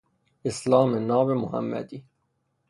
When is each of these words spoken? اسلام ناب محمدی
اسلام 0.49 0.89
ناب 1.09 1.29
محمدی 1.29 1.99